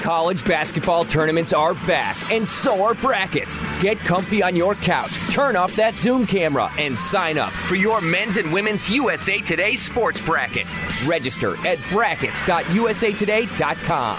[0.00, 3.58] College basketball tournaments are back, and so are brackets.
[3.82, 8.00] Get comfy on your couch, turn off that Zoom camera, and sign up for your
[8.00, 10.64] men's and women's USA Today sports bracket.
[11.06, 14.16] Register at brackets.usatoday.com.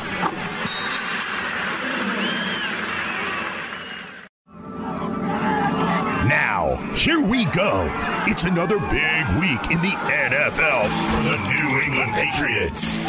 [6.27, 7.87] Now, here we go.
[8.27, 12.99] It's another big week in the NFL for the New England Patriots.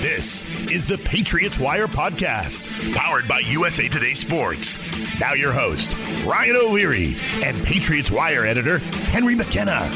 [0.00, 4.78] This is the Patriots Wire Podcast, powered by USA Today Sports.
[5.20, 7.14] Now, your host, Ryan O'Leary,
[7.44, 8.78] and Patriots Wire editor,
[9.10, 9.86] Henry McKenna.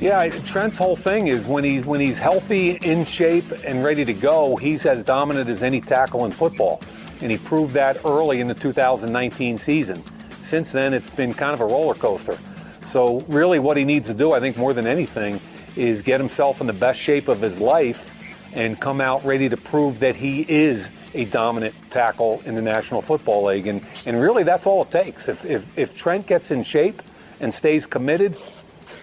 [0.00, 4.12] Yeah, Trent's whole thing is when he's when he's healthy, in shape, and ready to
[4.12, 6.82] go, he's as dominant as any tackle in football,
[7.22, 9.96] and he proved that early in the 2019 season.
[9.96, 12.36] Since then, it's been kind of a roller coaster.
[12.92, 15.40] So really, what he needs to do, I think, more than anything,
[15.80, 18.06] is get himself in the best shape of his life
[18.54, 23.00] and come out ready to prove that he is a dominant tackle in the National
[23.00, 23.66] Football League.
[23.66, 25.28] And and really, that's all it takes.
[25.28, 27.00] If if, if Trent gets in shape
[27.40, 28.36] and stays committed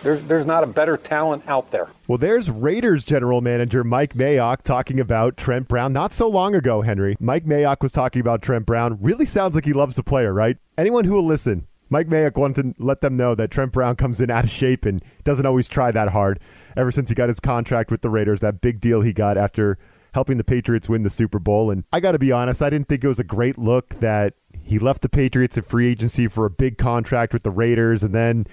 [0.03, 1.89] there's there's not a better talent out there.
[2.07, 6.81] Well, there's Raiders general manager Mike Mayock talking about Trent Brown not so long ago,
[6.81, 7.17] Henry.
[7.19, 8.97] Mike Mayock was talking about Trent Brown.
[9.02, 10.57] Really sounds like he loves the player, right?
[10.77, 14.19] Anyone who will listen, Mike Mayock wanted to let them know that Trent Brown comes
[14.21, 16.39] in out of shape and doesn't always try that hard.
[16.75, 19.77] Ever since he got his contract with the Raiders, that big deal he got after
[20.13, 21.71] helping the Patriots win the Super Bowl.
[21.71, 24.33] And I got to be honest, I didn't think it was a great look that
[24.61, 28.13] he left the Patriots in free agency for a big contract with the Raiders and
[28.13, 28.47] then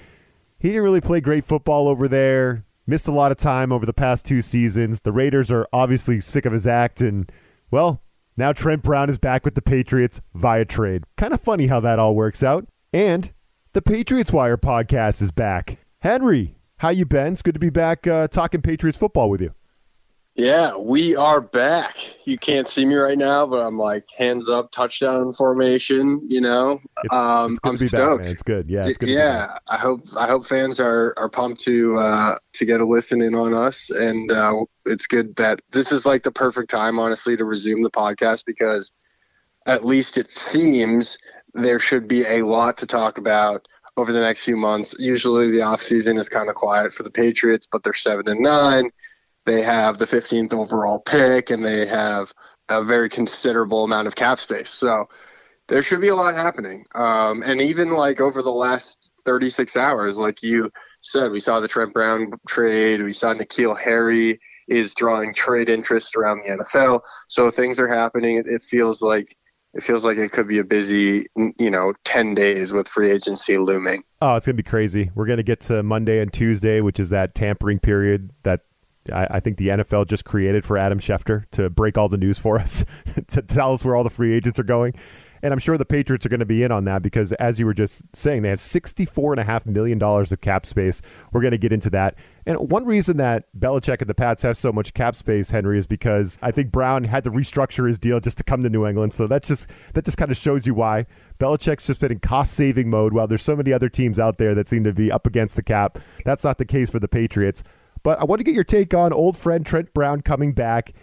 [0.64, 2.64] he didn't really play great football over there.
[2.86, 5.00] Missed a lot of time over the past two seasons.
[5.00, 7.30] The Raiders are obviously sick of his act, and,
[7.70, 8.00] well,
[8.34, 11.04] now Trent Brown is back with the Patriots via trade.
[11.18, 12.66] Kind of funny how that all works out.
[12.94, 13.32] And
[13.72, 15.78] the Patriots Wire podcast is back.
[16.02, 17.32] Henry, how you been?
[17.32, 19.52] It's good to be back uh, talking Patriots football with you.
[20.36, 21.96] Yeah, we are back.
[22.24, 26.20] You can't see me right now, but I'm like hands up, touchdown formation.
[26.28, 28.22] You know, it's, um, it's I'm stoked.
[28.22, 28.70] Back, it's good.
[28.70, 29.08] Yeah, it's good.
[29.08, 33.22] Yeah, I hope I hope fans are are pumped to uh, to get a listen
[33.22, 37.36] in on us, and uh, it's good that this is like the perfect time, honestly,
[37.36, 38.92] to resume the podcast because
[39.66, 41.18] at least it seems
[41.54, 43.66] there should be a lot to talk about
[43.96, 44.94] over the next few months.
[44.98, 48.40] Usually, the off season is kind of quiet for the Patriots, but they're seven and
[48.40, 48.90] nine
[49.44, 52.32] they have the 15th overall pick and they have
[52.68, 54.70] a very considerable amount of cap space.
[54.70, 55.08] So
[55.68, 56.86] there should be a lot happening.
[56.94, 60.70] Um, and even like over the last 36 hours, like you
[61.02, 63.02] said, we saw the Trent Brown trade.
[63.02, 67.02] We saw N'Keal Harry is drawing trade interest around the NFL.
[67.28, 68.42] So things are happening.
[68.46, 69.36] It feels like
[69.74, 71.26] it feels like it could be a busy,
[71.58, 74.04] you know, 10 days with free agency looming.
[74.22, 75.10] Oh, it's going to be crazy.
[75.14, 78.60] We're going to get to Monday and Tuesday, which is that tampering period that
[79.12, 82.38] I, I, think the NFL just created for Adam Schefter to break all the news
[82.38, 82.84] for us,
[83.28, 84.94] to tell us where all the free agents are going.
[85.44, 87.66] And I'm sure the Patriots are going to be in on that because, as you
[87.66, 91.02] were just saying, they have $64.5 million of cap space.
[91.32, 92.14] We're going to get into that.
[92.46, 95.86] And one reason that Belichick and the Pats have so much cap space, Henry, is
[95.86, 99.12] because I think Brown had to restructure his deal just to come to New England.
[99.12, 101.04] So that's just that just kind of shows you why
[101.38, 104.54] Belichick's just been in cost saving mode while there's so many other teams out there
[104.54, 105.98] that seem to be up against the cap.
[106.24, 107.62] That's not the case for the Patriots.
[108.02, 110.94] But I want to get your take on old friend Trent Brown coming back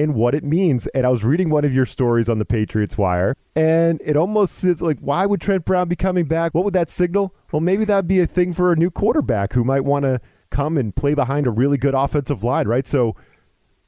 [0.00, 0.86] and what it means.
[0.88, 4.64] And I was reading one of your stories on the Patriots Wire, and it almost
[4.64, 6.54] is like, why would Trent Brown be coming back?
[6.54, 7.34] What would that signal?
[7.52, 10.76] Well, maybe that'd be a thing for a new quarterback who might want to come
[10.76, 12.86] and play behind a really good offensive line, right?
[12.86, 13.14] So,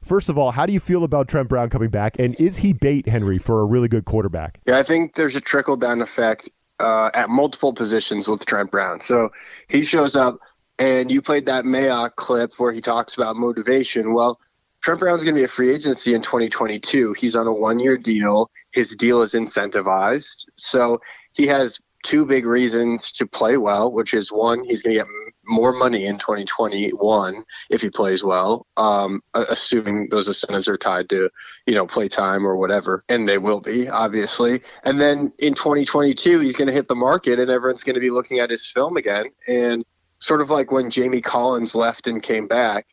[0.03, 2.17] first of all, how do you feel about Trent Brown coming back?
[2.19, 4.59] And is he bait, Henry, for a really good quarterback?
[4.65, 9.01] Yeah, I think there's a trickle down effect uh, at multiple positions with Trent Brown.
[9.01, 9.31] So
[9.67, 10.39] he shows up
[10.79, 14.13] and you played that Mayock clip where he talks about motivation.
[14.13, 14.39] Well,
[14.83, 17.13] Trent Brown's going to be a free agency in 2022.
[17.13, 18.51] He's on a one year deal.
[18.71, 20.45] His deal is incentivized.
[20.57, 20.99] So
[21.33, 25.07] he has two big reasons to play well, which is one, he's going to get
[25.45, 31.29] more money in 2021 if he plays well, um, assuming those incentives are tied to,
[31.65, 33.05] you know, play time or whatever.
[33.07, 34.61] And they will be, obviously.
[34.83, 38.11] And then in 2022, he's going to hit the market and everyone's going to be
[38.11, 39.27] looking at his film again.
[39.47, 39.85] And
[40.19, 42.85] sort of like when Jamie Collins left and came back.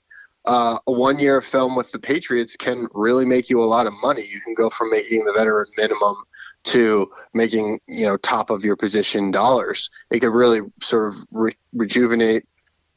[0.50, 3.93] Uh, a one year film with the Patriots can really make you a lot of
[4.02, 4.26] money.
[4.26, 6.17] You can go from making the veteran minimum
[6.64, 9.91] to making you know top of your position dollars.
[10.11, 12.49] It could really sort of re- rejuvenate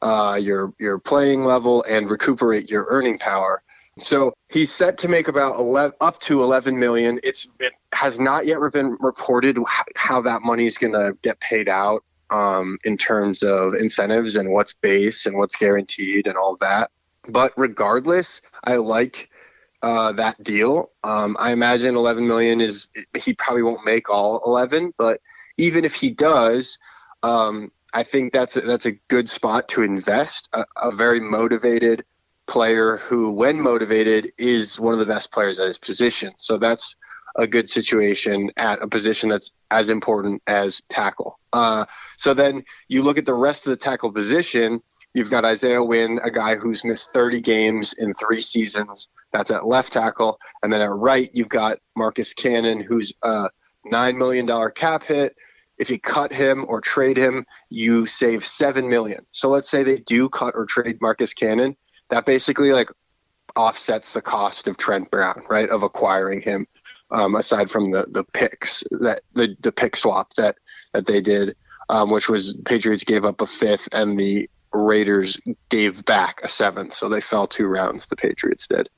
[0.02, 3.62] uh, your your playing level and recuperate your earning power.
[4.00, 7.20] So he's set to make about 11, up to 11 million.
[7.22, 9.58] It's it has not yet been reported
[9.94, 14.50] how that money is going to get paid out um, in terms of incentives and
[14.50, 16.90] what's base and what's guaranteed and all that.
[17.28, 19.30] But regardless, I like
[19.82, 20.90] uh, that deal.
[21.02, 22.88] Um, I imagine 11 million is
[23.22, 25.20] he probably won't make all 11, but
[25.58, 26.78] even if he does,
[27.22, 30.48] um, I think that's a, that's a good spot to invest.
[30.52, 32.04] A, a, very motivated
[32.46, 36.32] player who, when motivated, is one of the best players at his position.
[36.38, 36.96] So that's
[37.36, 41.38] a good situation at a position that's as important as tackle.
[41.52, 41.84] Uh,
[42.16, 44.82] so then you look at the rest of the tackle position.
[45.14, 49.08] You've got Isaiah Wynn, a guy who's missed 30 games in three seasons.
[49.32, 50.38] That's at left tackle.
[50.62, 53.48] And then at right, you've got Marcus Cannon, who's a
[53.90, 55.36] $9 million cap hit
[55.78, 59.26] if you cut him or trade him, you save 7 million.
[59.32, 61.76] So let's say they do cut or trade Marcus Cannon,
[62.10, 62.90] that basically like
[63.56, 65.68] offsets the cost of Trent Brown, right?
[65.68, 66.66] Of acquiring him,
[67.10, 70.56] um, aside from the the picks that the the pick swap that
[70.92, 71.56] that they did,
[71.88, 76.94] um, which was Patriots gave up a fifth and the Raiders gave back a seventh,
[76.94, 78.06] so they fell two rounds.
[78.06, 78.88] The Patriots did.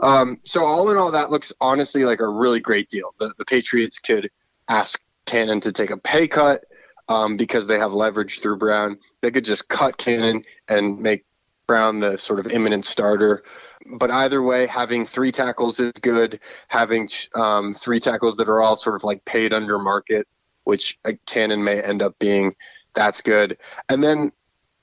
[0.00, 3.14] Um, so all in all, that looks honestly like a really great deal.
[3.18, 4.30] The, the Patriots could
[4.68, 6.64] ask Cannon to take a pay cut
[7.08, 8.98] um, because they have leverage through Brown.
[9.20, 11.24] They could just cut Cannon and make
[11.66, 13.44] Brown the sort of imminent starter.
[13.86, 16.40] But either way, having three tackles is good.
[16.68, 20.26] Having um, three tackles that are all sort of like paid under market,
[20.64, 22.54] which a Cannon may end up being,
[22.94, 23.58] that's good.
[23.88, 24.32] And then,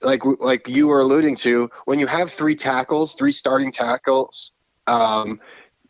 [0.02, 4.52] like like you were alluding to, when you have three tackles, three starting tackles,
[4.88, 5.40] um,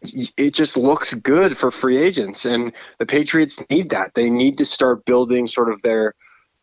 [0.02, 4.14] it just looks good for free agents and the patriots need that.
[4.14, 6.14] They need to start building sort of their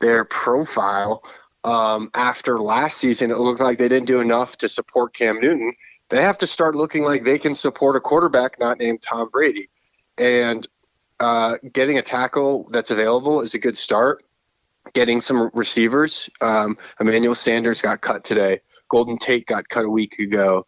[0.01, 1.23] their profile.
[1.65, 5.73] Um, after last season it looked like they didn't do enough to support cam newton.
[6.11, 9.69] They have to start looking like they can support a quarterback not named tom brady.
[10.17, 10.67] And
[11.21, 14.25] uh, getting a tackle that's available is a good start
[14.93, 20.19] getting some receivers um, emmanuel sanders got cut today golden tate got cut a week
[20.19, 20.65] ago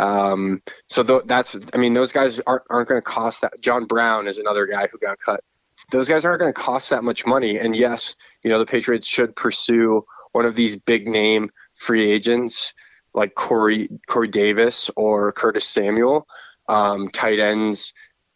[0.00, 3.60] um, so th- that's, I mean, those guys aren't, aren't going to cost that.
[3.60, 5.44] John Brown is another guy who got cut.
[5.90, 7.58] Those guys aren't going to cost that much money.
[7.58, 12.72] And yes, you know, the Patriots should pursue one of these big name free agents
[13.12, 16.26] like Corey, Corey Davis or Curtis Samuel,
[16.68, 17.92] um, tight ends,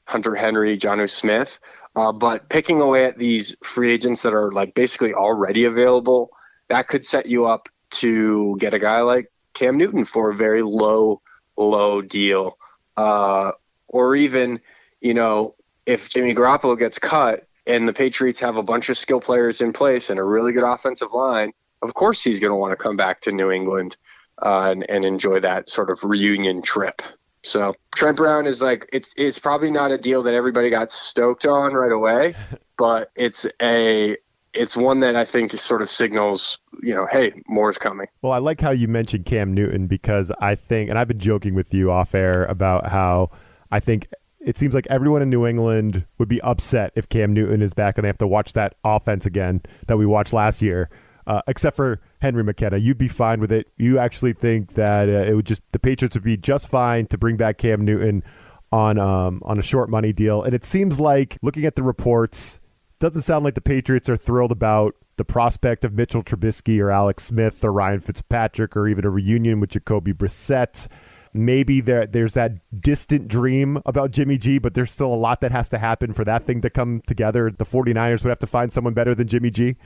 [0.06, 1.60] Hunter Henry, Jonnu Smith.
[1.96, 6.30] Uh, but picking away at these free agents that are like basically already available,
[6.68, 10.62] that could set you up to get a guy like Cam Newton for a very
[10.62, 11.20] low
[11.56, 12.58] low deal.
[12.96, 13.52] Uh,
[13.88, 14.60] or even,
[15.00, 15.54] you know,
[15.86, 19.72] if Jimmy Garoppolo gets cut and the Patriots have a bunch of skill players in
[19.72, 21.52] place and a really good offensive line,
[21.82, 23.96] of course he's going to want to come back to New England
[24.42, 27.02] uh, and, and enjoy that sort of reunion trip.
[27.44, 31.46] So Trent Brown is like it's it's probably not a deal that everybody got stoked
[31.46, 32.34] on right away,
[32.76, 34.16] but it's a
[34.54, 38.06] it's one that I think sort of signals, you know, hey, more is coming.
[38.22, 41.54] Well, I like how you mentioned Cam Newton because I think, and I've been joking
[41.54, 43.30] with you off air about how
[43.72, 44.08] I think
[44.40, 47.98] it seems like everyone in New England would be upset if Cam Newton is back
[47.98, 50.88] and they have to watch that offense again that we watched last year,
[51.26, 52.78] uh, except for Henry McKenna.
[52.78, 53.68] You'd be fine with it.
[53.76, 57.18] You actually think that uh, it would just the Patriots would be just fine to
[57.18, 58.24] bring back Cam Newton
[58.72, 60.42] on um, on a short money deal.
[60.42, 62.60] And it seems like looking at the reports
[62.98, 67.24] doesn't sound like the Patriots are thrilled about the prospect of Mitchell Trubisky or Alex
[67.24, 70.88] Smith or Ryan Fitzpatrick or even a reunion with Jacoby Brissett.
[71.34, 75.52] Maybe there there's that distant dream about Jimmy G, but there's still a lot that
[75.52, 77.50] has to happen for that thing to come together.
[77.50, 79.76] The 49ers would have to find someone better than Jimmy G.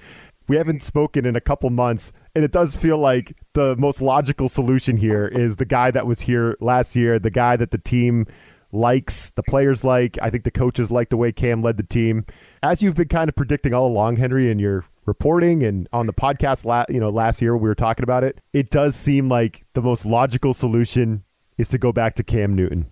[0.49, 4.49] We haven't spoken in a couple months, and it does feel like the most logical
[4.49, 8.27] solution here is the guy that was here last year, the guy that the team
[8.73, 10.19] likes, the players like.
[10.23, 12.25] I think the coaches like the way Cam led the team.
[12.63, 16.15] As you've been kind of predicting all along, Henry, in your reporting and on the
[16.15, 18.41] podcast, la- you know, last year we were talking about it.
[18.55, 21.25] It does seem like the most logical solution
[21.59, 22.91] is to go back to Cam Newton.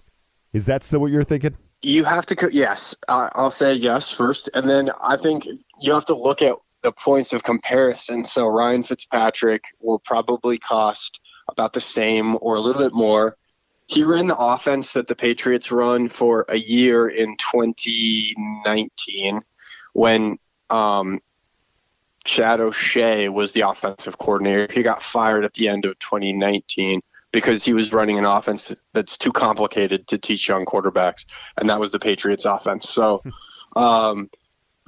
[0.53, 1.57] Is that still what you're thinking?
[1.83, 2.95] You have to, yes.
[3.09, 5.47] Uh, I'll say yes first, and then I think
[5.81, 8.25] you have to look at the points of comparison.
[8.25, 13.37] So Ryan Fitzpatrick will probably cost about the same or a little bit more
[13.87, 19.41] he ran the offense that the Patriots run for a year in 2019
[19.93, 20.39] when
[20.71, 21.21] um,
[22.25, 24.67] Chad O'Shea was the offensive coordinator.
[24.73, 29.17] He got fired at the end of 2019 because he was running an offense that's
[29.17, 31.25] too complicated to teach young quarterbacks,
[31.57, 32.89] and that was the Patriots offense.
[32.89, 33.23] So,
[33.77, 34.31] um,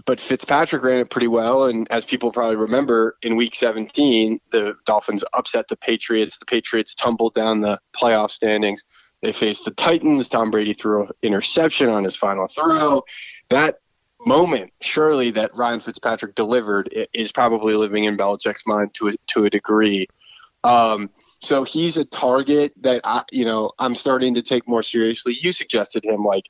[0.09, 4.75] but Fitzpatrick ran it pretty well, and as people probably remember, in Week 17, the
[4.87, 6.39] Dolphins upset the Patriots.
[6.39, 8.85] The Patriots tumbled down the playoff standings.
[9.21, 10.31] They faced the Titans.
[10.31, 13.03] Tom Brady threw an interception on his final throw.
[13.51, 13.81] That
[14.25, 19.45] moment, surely, that Ryan Fitzpatrick delivered is probably living in Belichick's mind to a, to
[19.45, 20.07] a degree.
[20.65, 21.11] Um,
[21.41, 25.37] so he's a target that I, you know, I'm starting to take more seriously.
[25.39, 26.49] You suggested him like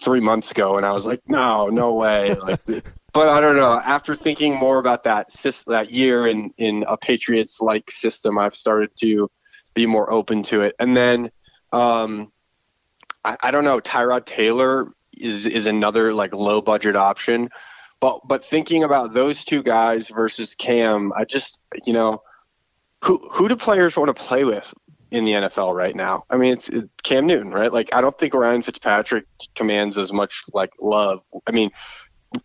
[0.00, 2.34] three months ago, and I was like, no, no way.
[2.34, 2.60] Like,
[3.12, 3.72] but I don't know.
[3.72, 5.28] After thinking more about that
[5.66, 9.30] that year in in a Patriots like system, I've started to
[9.74, 10.74] be more open to it.
[10.78, 11.30] And then,
[11.72, 12.32] um,
[13.24, 13.80] I, I don't know.
[13.80, 17.50] Tyrod Taylor is is another like low budget option.
[18.00, 22.22] But but thinking about those two guys versus Cam, I just you know
[23.04, 24.72] who who do players want to play with
[25.10, 26.24] in the NFL right now?
[26.30, 27.72] I mean, it's, it's Cam Newton, right?
[27.72, 31.22] Like I don't think Ryan Fitzpatrick commands as much like love.
[31.46, 31.70] I mean,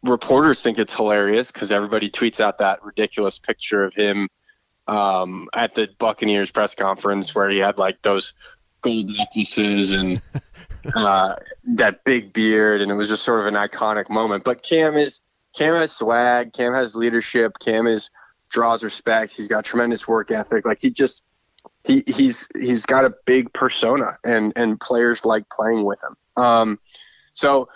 [0.03, 4.29] reporters think it's hilarious because everybody tweets out that ridiculous picture of him
[4.87, 8.33] um, at the Buccaneers press conference where he had like those
[8.81, 10.21] gold necklaces and
[10.95, 14.43] uh, that big beard, and it was just sort of an iconic moment.
[14.43, 15.21] But Cam is
[15.55, 16.53] Cam has swag.
[16.53, 17.59] Cam has leadership.
[17.59, 18.09] Cam is
[18.49, 19.33] draws respect.
[19.33, 20.65] He's got tremendous work ethic.
[20.65, 21.23] Like he just
[21.83, 26.43] he he's he's got a big persona, and and players like playing with him.
[26.43, 26.79] Um,
[27.33, 27.69] so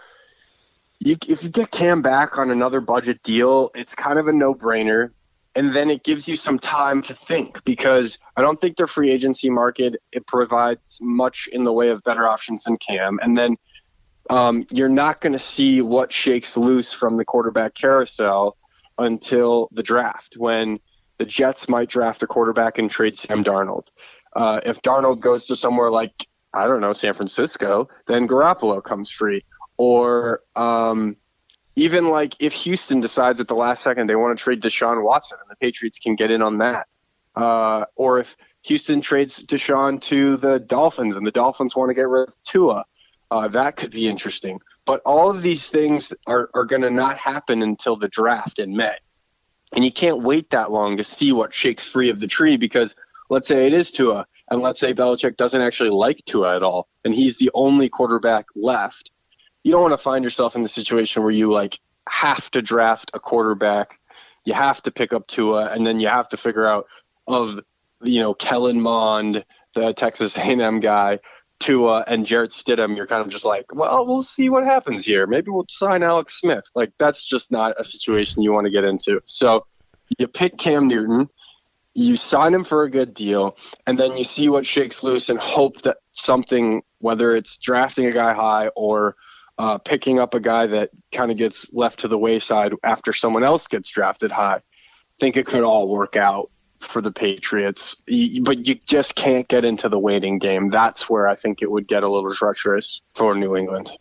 [1.00, 4.56] you, if you get Cam back on another budget deal, it's kind of a no
[4.56, 5.12] brainer.
[5.56, 9.10] And then it gives you some time to think because I don't think their free
[9.10, 13.20] agency market it provides much in the way of better options than Cam.
[13.24, 13.58] And then
[14.30, 18.56] um, you're not going to see what shakes loose from the quarterback carousel
[19.00, 20.80] until the draft when
[21.18, 23.92] the Jets might draft a quarterback and trade Sam Darnold.
[24.34, 29.12] Uh, if Darnold goes to somewhere like I don't know San Francisco, then Garoppolo comes
[29.12, 29.44] free
[29.78, 31.16] or um,
[31.76, 35.38] even like if Houston decides at the last second they want to trade Deshaun Watson
[35.40, 36.88] and the Patriots can get in on that,
[37.36, 42.08] uh, or if Houston trades Deshaun to the Dolphins and the Dolphins want to get
[42.08, 42.84] rid of Tua,
[43.30, 44.60] uh, that could be interesting.
[44.86, 48.76] But all of these things are, are going to not happen until the draft in
[48.76, 48.96] May.
[49.74, 52.96] And you can't wait that long to see what shakes free of the tree because
[53.30, 56.88] let's say it is Tua, and let's say Belichick doesn't actually like Tua at all,
[57.04, 59.12] and he's the only quarterback left
[59.68, 63.12] you don't want to find yourself in the situation where you like have to draft
[63.14, 64.00] a quarterback,
[64.46, 66.88] you have to pick up Tua, and then you have to figure out
[67.28, 67.60] of
[68.02, 71.20] you know Kellen Mond, the Texas A&M guy,
[71.60, 72.96] Tua and Jarrett Stidham.
[72.96, 75.28] You're kind of just like, well, we'll see what happens here.
[75.28, 76.66] Maybe we'll sign Alex Smith.
[76.76, 79.22] Like that's just not a situation you want to get into.
[79.26, 79.66] So
[80.18, 81.30] you pick Cam Newton
[81.98, 85.40] you sign him for a good deal, and then you see what shakes loose and
[85.40, 89.16] hope that something, whether it's drafting a guy high or
[89.58, 93.44] uh, picking up a guy that kind of gets left to the wayside after someone
[93.44, 94.62] else gets drafted high.
[95.20, 97.96] Think it could all work out for the Patriots,
[98.42, 100.70] but you just can't get into the waiting game.
[100.70, 103.92] That's where I think it would get a little treacherous for New England.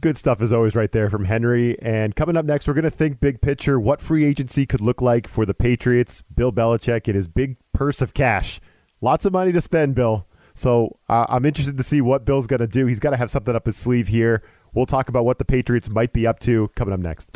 [0.00, 1.80] Good stuff is always right there from Henry.
[1.80, 5.00] And coming up next, we're going to think big picture what free agency could look
[5.00, 8.60] like for the Patriots, Bill Belichick, and his big purse of cash.
[9.00, 10.26] Lots of money to spend, Bill.
[10.54, 12.84] So uh, I'm interested to see what Bill's going to do.
[12.86, 14.42] He's got to have something up his sleeve here.
[14.74, 17.30] We'll talk about what the Patriots might be up to coming up next.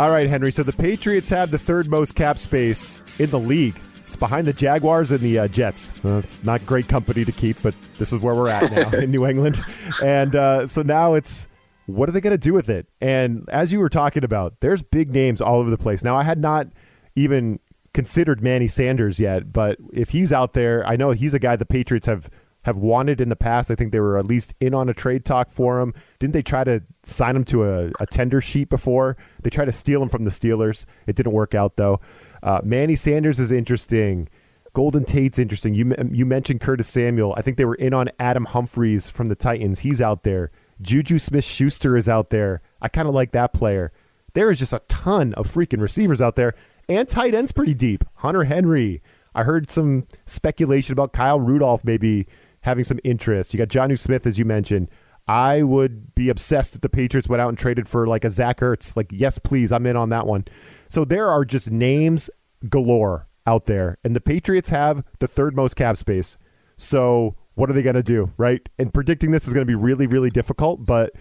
[0.00, 0.50] All right, Henry.
[0.50, 3.78] So the Patriots have the third most cap space in the league.
[4.06, 5.92] It's behind the Jaguars and the uh, Jets.
[6.02, 9.10] Uh, it's not great company to keep, but this is where we're at now in
[9.10, 9.62] New England.
[10.02, 11.48] And uh, so now it's
[11.84, 12.86] what are they going to do with it?
[13.02, 16.02] And as you were talking about, there's big names all over the place.
[16.02, 16.68] Now, I had not
[17.14, 17.60] even
[17.92, 21.66] considered Manny Sanders yet, but if he's out there, I know he's a guy the
[21.66, 22.30] Patriots have
[22.62, 23.70] have wanted in the past.
[23.70, 25.94] I think they were at least in on a trade talk for him.
[26.18, 29.16] Didn't they try to sign him to a, a tender sheet before?
[29.42, 30.84] They tried to steal him from the Steelers.
[31.06, 32.00] It didn't work out though.
[32.42, 34.28] Uh, Manny Sanders is interesting.
[34.72, 35.74] Golden Tate's interesting.
[35.74, 37.34] You you mentioned Curtis Samuel.
[37.36, 39.80] I think they were in on Adam Humphries from the Titans.
[39.80, 40.50] He's out there.
[40.80, 42.62] Juju Smith Schuster is out there.
[42.80, 43.92] I kind of like that player.
[44.32, 46.54] There is just a ton of freaking receivers out there
[46.88, 48.04] and tight ends pretty deep.
[48.16, 49.02] Hunter Henry.
[49.34, 52.26] I heard some speculation about Kyle Rudolph maybe
[52.62, 53.54] having some interest.
[53.54, 54.88] You got Jonnu Smith, as you mentioned.
[55.28, 58.58] I would be obsessed if the Patriots went out and traded for like a Zach
[58.60, 58.96] Ertz.
[58.96, 60.44] Like, yes, please, I'm in on that one.
[60.88, 62.28] So there are just names
[62.68, 66.36] galore out there, and the Patriots have the third most cap space.
[66.76, 68.66] So what are they going to do, right?
[68.78, 70.84] And predicting this is going to be really, really difficult.
[70.84, 71.12] But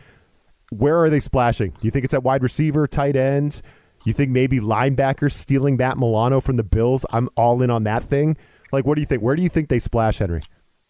[0.71, 1.71] where are they splashing?
[1.71, 3.61] Do you think it's at wide receiver, tight end?
[4.05, 7.05] You think maybe linebackers stealing Matt Milano from the Bills?
[7.09, 8.37] I'm all in on that thing.
[8.71, 9.21] Like, what do you think?
[9.21, 10.41] Where do you think they splash, Henry?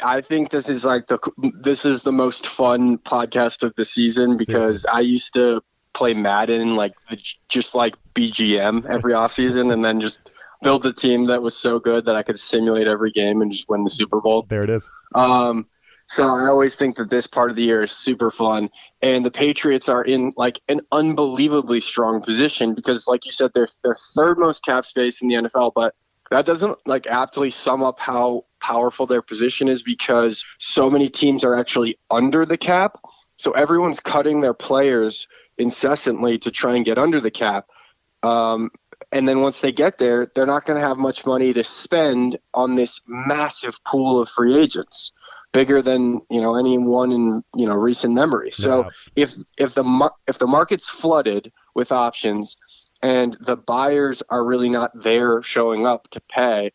[0.01, 1.19] I think this is like the
[1.61, 5.61] this is the most fun podcast of the season because I used to
[5.93, 10.19] play Madden like the, just like BGM every offseason and then just
[10.61, 13.69] build a team that was so good that I could simulate every game and just
[13.69, 14.45] win the Super Bowl.
[14.49, 14.89] There it is.
[15.15, 15.67] Um,
[16.07, 18.69] So I always think that this part of the year is super fun,
[19.01, 23.67] and the Patriots are in like an unbelievably strong position because, like you said, they're
[23.83, 25.93] they're third most cap space in the NFL, but
[26.31, 31.43] that doesn't like aptly sum up how powerful their position is because so many teams
[31.43, 32.97] are actually under the cap.
[33.35, 37.67] So everyone's cutting their players incessantly to try and get under the cap.
[38.21, 38.71] Um,
[39.11, 42.37] and then once they get there, they're not going to have much money to spend
[42.53, 45.13] on this massive pool of free agents
[45.51, 48.51] bigger than you know any one in you know recent memory.
[48.51, 48.83] So
[49.15, 49.23] yeah.
[49.23, 52.57] if if the if the market's flooded with options
[53.01, 56.71] and the buyers are really not there showing up to pay,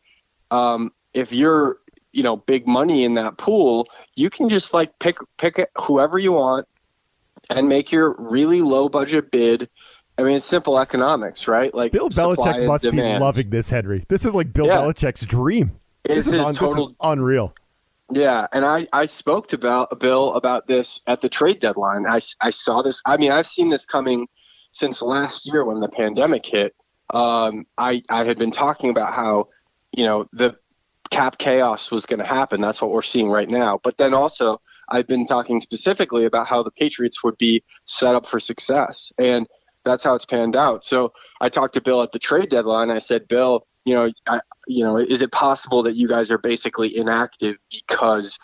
[0.50, 1.78] um, if you're
[2.12, 6.32] you know big money in that pool, you can just like pick pick whoever you
[6.32, 6.66] want
[7.50, 9.68] and make your really low budget bid.
[10.16, 11.74] I mean, it's simple economics, right?
[11.74, 13.18] Like Bill Belichick must demand.
[13.18, 14.04] be loving this, Henry.
[14.08, 14.76] This is like Bill yeah.
[14.76, 15.72] Belichick's dream.
[16.04, 17.54] This is, total, this is unreal.
[18.10, 22.06] Yeah, and I, I spoke to Bill, Bill about this at the trade deadline.
[22.06, 23.00] I, I saw this.
[23.06, 24.28] I mean, I've seen this coming
[24.74, 26.74] since last year when the pandemic hit.
[27.10, 29.48] Um, I, I had been talking about how,
[29.92, 30.56] you know, the
[31.10, 32.60] cap chaos was going to happen.
[32.60, 33.80] That's what we're seeing right now.
[33.82, 38.26] But then also, I've been talking specifically about how the Patriots would be set up
[38.26, 39.12] for success.
[39.16, 39.46] And
[39.84, 40.82] that's how it's panned out.
[40.82, 42.90] So I talked to Bill at the trade deadline.
[42.90, 46.38] I said, Bill, you know, I, you know, is it possible that you guys are
[46.38, 48.38] basically inactive because,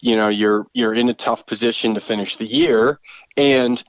[0.00, 2.98] you know, you're you're in a tough position to finish the year,
[3.36, 3.84] and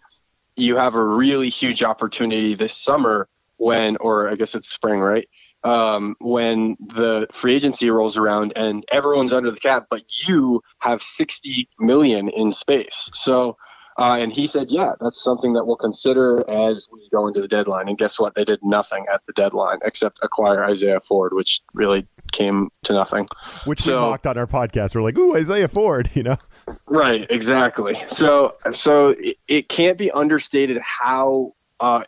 [0.60, 5.28] you have a really huge opportunity this summer when, or I guess it's spring, right?
[5.64, 11.02] Um, when the free agency rolls around and everyone's under the cap, but you have
[11.02, 13.10] 60 million in space.
[13.14, 13.58] So
[14.00, 17.50] uh, and he said, yeah, that's something that we'll consider as we go into the
[17.50, 17.90] deadline.
[17.90, 18.34] And guess what?
[18.34, 23.28] They did nothing at the deadline except acquire Isaiah Ford, which really came to nothing.
[23.66, 24.96] Which so, we mocked on our podcast.
[24.96, 26.38] We're like, ooh, Isaiah Ford, you know?
[26.86, 28.02] Right, exactly.
[28.08, 32.04] So, so it, it can't be understated how uh,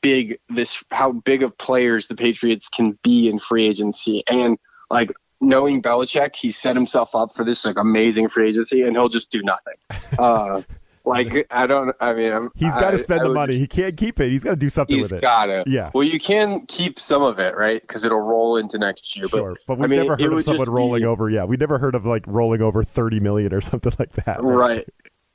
[0.00, 4.22] big this, how big of players the Patriots can be in free agency.
[4.28, 4.58] And
[4.90, 9.08] like knowing Belichick, he set himself up for this like amazing free agency, and he'll
[9.08, 9.74] just do nothing.
[10.18, 10.62] Uh,
[11.06, 11.94] like I don't.
[12.00, 13.52] I mean, I'm, he's got to spend I, the money.
[13.52, 14.28] Just, he can't keep it.
[14.28, 15.16] He's got to do something with it.
[15.16, 15.64] He's got to.
[15.66, 15.90] Yeah.
[15.94, 17.80] Well, you can keep some of it, right?
[17.80, 19.28] Because it'll roll into next year.
[19.28, 21.30] Sure, but, but we've I mean, never heard of someone rolling be, over.
[21.30, 24.42] Yeah, we never heard of like rolling over thirty million or something like that.
[24.42, 24.76] Right?
[24.76, 24.88] right.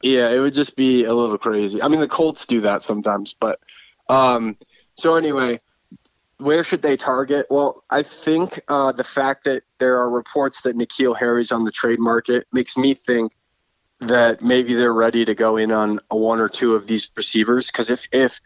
[0.04, 1.82] Yeah, it would just be a little crazy.
[1.82, 3.60] I mean, the Colts do that sometimes, but
[4.10, 4.58] um.
[4.96, 5.62] So anyway,
[6.38, 7.48] where should they target?
[7.50, 11.72] Well, I think uh, the fact that there are reports that N'Keal Harry's on the
[11.72, 13.32] trade market makes me think
[14.02, 17.68] that maybe they're ready to go in on one or two of these receivers.
[17.68, 18.40] Because if if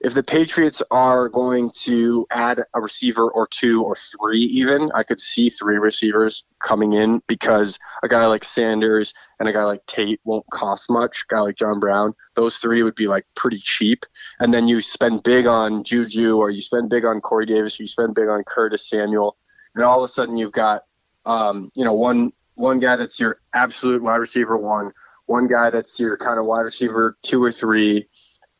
[0.00, 5.02] if the Patriots are going to add a receiver or two or three, even I
[5.02, 9.86] could see three receivers coming in because a guy like Sanders and a guy like
[9.86, 11.24] Tate won't cost much.
[11.30, 14.04] A guy like John Brown, those three would be like pretty cheap.
[14.38, 17.84] And then you spend big on Juju or you spend big on Corey Davis, or
[17.84, 19.38] you spend big on Curtis Samuel,
[19.74, 20.84] and all of a sudden you've got
[21.24, 24.92] um, you know one one guy that's your absolute wide receiver one,
[25.26, 28.08] one guy that's your kind of wide receiver two or three,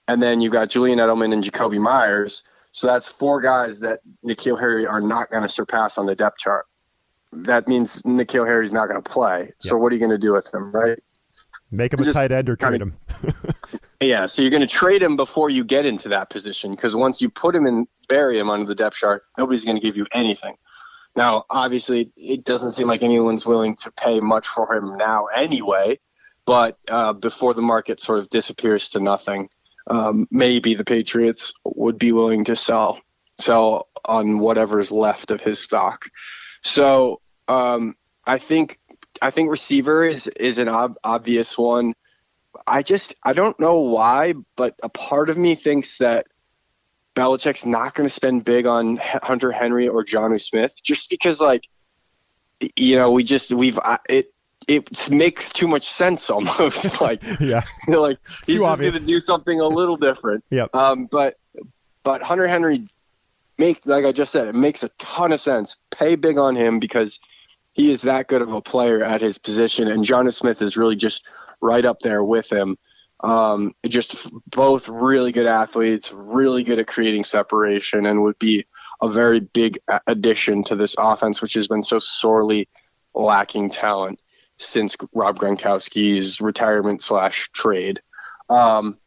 [0.06, 2.44] and then you got Julian Edelman and Jakobi Meyers.
[2.72, 6.38] So that's four guys that N'Keal Harry are not going to surpass on the depth
[6.38, 6.66] chart.
[7.32, 9.44] That means N'Keal Harry's not going to play.
[9.44, 9.54] Yep.
[9.61, 10.98] So what are you going to do with him, right?
[11.70, 12.96] Make him a tight end or trade him.
[14.00, 17.20] yeah, so you're going to trade him before you get into that position because once
[17.20, 20.06] you put him in, bury him under the depth chart, nobody's going to give you
[20.12, 20.56] anything.
[21.16, 25.98] Now, obviously, it doesn't seem like anyone's willing to pay much for him now anyway.
[26.44, 29.48] But uh, before the market sort of disappears to nothing,
[29.88, 33.00] um, maybe the Patriots would be willing to sell
[33.38, 36.07] sell on whatever's left of his stock.
[36.62, 38.79] So um, I think
[39.20, 41.94] I think receiver is is an ob- obvious one.
[42.66, 46.26] I just I don't know why, but a part of me thinks that
[47.16, 51.64] Belichick's not going to spend big on Hunter Henry or Jonnu Smith just because, like,
[52.76, 54.33] you know, we just we've it
[54.68, 58.92] it makes too much sense almost like yeah you know, like it's he's just going
[58.92, 60.44] to do something a little different.
[60.50, 60.66] yeah.
[60.74, 61.38] Um, but
[62.02, 62.87] but Hunter Henry
[63.59, 65.79] make like I just said, it makes a ton of sense.
[65.90, 67.18] Pay big on him because
[67.72, 70.96] he is that good of a player at his position, and Jonnu Smith is really
[70.96, 71.24] just
[71.61, 72.76] right up there with him.
[73.20, 78.66] Um, just both really good athletes, really good at creating separation, and would be
[79.00, 82.68] a very big addition to this offense, which has been so sorely
[83.14, 84.20] lacking talent
[84.59, 88.00] since Rob Gronkowski's retirement slash trade.
[88.48, 88.98] Um,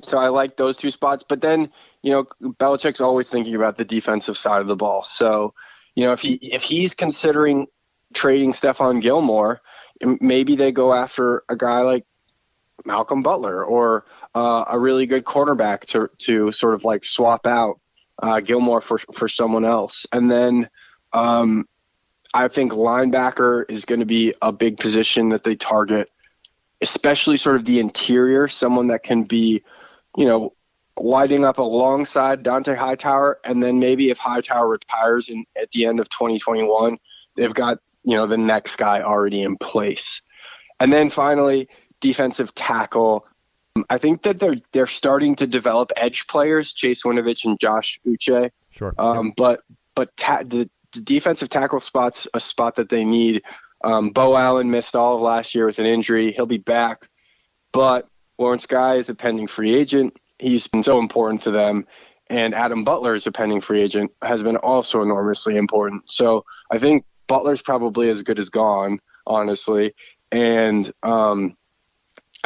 [0.00, 1.24] so I like those two spots.
[1.28, 1.70] But then,
[2.02, 5.02] you know, Belichick's always thinking about the defensive side of the ball.
[5.02, 5.54] So,
[5.94, 7.66] you know, if he if he's considering
[8.12, 9.60] trading Stephon Gilmore,
[10.20, 12.04] maybe they go after a guy like
[12.86, 17.80] Malcolm Butler or uh, a really good cornerback to to sort of like swap out
[18.22, 20.68] uh, Gilmore for for someone else, and then
[21.12, 21.66] um,
[22.36, 26.10] I think linebacker is going to be a big position that they target,
[26.82, 29.62] especially sort of the interior, someone that can be,
[30.16, 30.52] you know,
[30.98, 35.98] lighting up alongside Dont'a Hightower, and then maybe if Hightower retires in at the end
[35.98, 36.98] of 2021,
[37.36, 40.20] they've got you know the next guy already in place,
[40.78, 41.68] and then finally
[42.06, 43.26] defensive tackle.
[43.90, 48.50] I think that they're they're starting to develop edge players, Chase Winovich and Josh Uche.
[48.70, 48.94] Sure.
[48.98, 49.60] Um, But
[49.94, 53.42] but ta- the, the defensive tackle spot's a spot that they need.
[53.84, 56.32] Um, Beau Allen missed all of last year with an injury.
[56.32, 57.08] He'll be back,
[57.72, 60.16] but Lawrence Guy is a pending free agent.
[60.38, 61.86] He's been so important to them,
[62.28, 64.10] and Adam Butler is a pending free agent.
[64.22, 66.10] Has been also enormously important.
[66.10, 69.94] So I think Butler's probably as good as gone, honestly,
[70.32, 71.56] and um,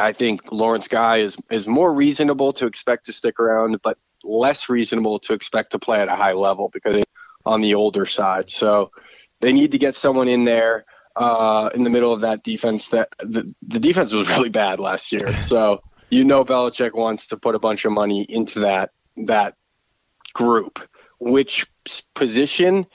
[0.01, 4.69] I think Lawrence Guy is is more reasonable to expect to stick around, but less
[4.69, 7.03] reasonable to expect to play at a high level because
[7.45, 8.49] on the older side.
[8.49, 8.91] So
[9.39, 10.85] they need to get someone in there
[11.15, 12.89] uh, in the middle of that defense.
[12.89, 15.37] That the, the defense was really bad last year.
[15.39, 19.55] So you know Belichick wants to put a bunch of money into that that
[20.33, 20.79] group.
[21.19, 21.67] Which
[22.15, 22.87] position?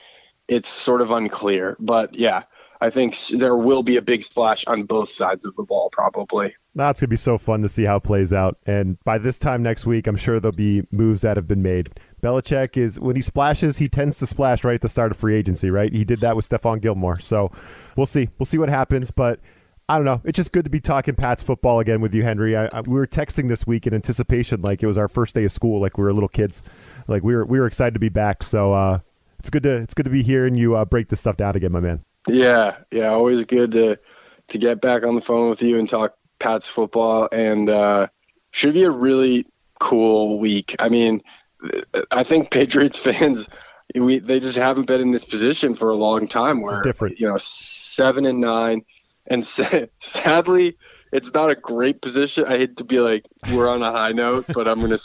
[0.47, 2.43] It's sort of unclear, but yeah,
[2.79, 6.55] I think there will be a big splash on both sides of the ball, probably.
[6.75, 8.57] That's gonna be so fun to see how it plays out.
[8.67, 11.99] And by this time next week, I'm sure there'll be moves that have been made.
[12.21, 15.35] Belichick is when he splashes, he tends to splash right at the start of free
[15.35, 15.91] agency, right?
[15.91, 17.19] He did that with Stephon Gilmore.
[17.19, 17.51] So
[17.95, 18.29] we'll see.
[18.37, 19.09] We'll see what happens.
[19.09, 19.39] But
[19.89, 20.21] I don't know.
[20.23, 22.57] It's just good to be talking Pats football again with you, Henry.
[22.57, 25.45] I, I, we were texting this week in anticipation, like it was our first day
[25.45, 26.61] of school, like we were little kids.
[27.07, 28.43] Like we were we were excited to be back.
[28.43, 28.99] So uh,
[29.39, 31.55] it's good to it's good to be here and you uh, break this stuff down
[31.55, 32.03] again, my man.
[32.27, 33.99] Yeah, yeah, always good to
[34.49, 38.07] to get back on the phone with you and talk Pats football, and uh,
[38.51, 39.45] should be a really
[39.79, 40.75] cool week.
[40.79, 41.21] I mean,
[42.11, 43.47] I think Patriots fans.
[43.95, 47.19] We, they just haven't been in this position for a long time where it's different.
[47.21, 48.83] you know seven and nine
[49.27, 49.45] and
[49.99, 50.77] sadly
[51.13, 54.45] it's not a great position i hate to be like we're on a high note
[54.53, 54.97] but i'm gonna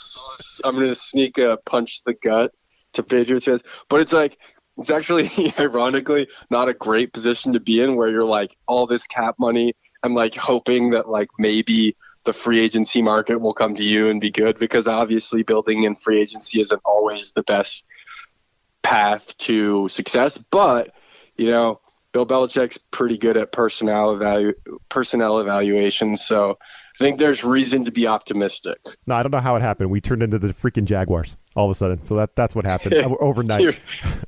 [0.65, 2.51] i'm gonna sneak a punch the gut
[2.91, 4.37] to patriots fans but it's like
[4.77, 9.05] it's actually ironically not a great position to be in where you're like all this
[9.07, 13.83] cap money i'm like hoping that like maybe the free agency market will come to
[13.83, 17.83] you and be good because obviously building in free agency isn't always the best
[18.81, 20.37] path to success.
[20.37, 20.93] But
[21.37, 21.79] you know
[22.11, 24.53] bill belichick's pretty good at personnel evalu-
[24.89, 26.57] personnel evaluations so
[26.95, 28.77] I think there's reason to be optimistic.
[29.07, 29.89] No, I don't know how it happened.
[29.89, 32.05] We turned into the freaking Jaguars all of a sudden.
[32.05, 33.79] So that that's what happened overnight.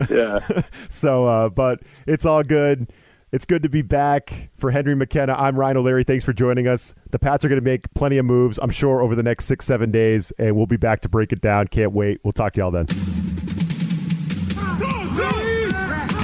[0.09, 0.39] yeah.
[0.89, 2.91] so, uh, but it's all good.
[3.31, 5.33] It's good to be back for Henry McKenna.
[5.33, 6.03] I'm Ryan O'Leary.
[6.05, 6.95] Thanks for joining us.
[7.11, 9.65] The Pats are going to make plenty of moves, I'm sure, over the next six,
[9.65, 11.67] seven days, and we'll be back to break it down.
[11.67, 12.21] Can't wait.
[12.23, 12.85] We'll talk to y'all then.